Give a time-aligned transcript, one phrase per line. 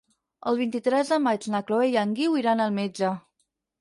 [0.51, 3.13] El vint-i-tres de maig na Chloé i en Guiu iran al metge.